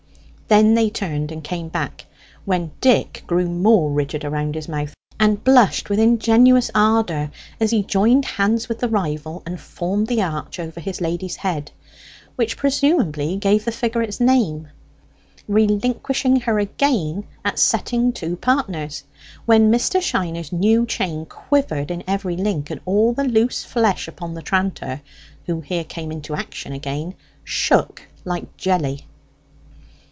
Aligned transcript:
Then 0.47 0.73
they 0.73 0.89
turned 0.89 1.31
and 1.31 1.41
came 1.41 1.69
back, 1.69 2.07
when 2.43 2.71
Dick 2.81 3.23
grew 3.25 3.47
more 3.47 3.89
rigid 3.89 4.25
around 4.25 4.53
his 4.55 4.67
mouth, 4.67 4.93
and 5.17 5.41
blushed 5.41 5.89
with 5.89 5.97
ingenuous 5.97 6.69
ardour 6.75 7.31
as 7.61 7.71
he 7.71 7.83
joined 7.83 8.25
hands 8.25 8.67
with 8.67 8.79
the 8.79 8.89
rival 8.89 9.43
and 9.45 9.57
formed 9.57 10.07
the 10.07 10.21
arch 10.21 10.59
over 10.59 10.81
his 10.81 10.99
lady's 10.99 11.37
head; 11.37 11.71
which 12.35 12.57
presumably 12.57 13.37
gave 13.37 13.63
the 13.63 13.71
figure 13.71 14.01
its 14.01 14.19
name; 14.19 14.67
relinquishing 15.47 16.41
her 16.41 16.59
again 16.59 17.23
at 17.45 17.57
setting 17.57 18.11
to 18.11 18.35
partners, 18.35 19.05
when 19.45 19.71
Mr. 19.71 20.01
Shiner's 20.01 20.51
new 20.51 20.85
chain 20.85 21.27
quivered 21.27 21.89
in 21.89 22.03
every 22.07 22.35
link, 22.35 22.69
and 22.69 22.81
all 22.83 23.13
the 23.13 23.23
loose 23.23 23.63
flesh 23.63 24.05
upon 24.09 24.33
the 24.33 24.41
tranter 24.41 24.99
who 25.45 25.61
here 25.61 25.85
came 25.85 26.11
into 26.11 26.35
action 26.35 26.73
again 26.73 27.13
shook 27.45 28.01
like 28.25 28.57
jelly. 28.57 29.05